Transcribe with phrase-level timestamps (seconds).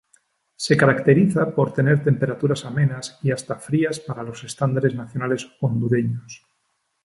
[0.55, 6.43] Se caracteriza por tener temperaturas amenas, y hasta frías para los estándares nacionales hondureños.